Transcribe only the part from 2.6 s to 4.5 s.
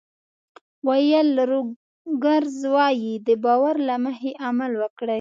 وایي د باور له مخې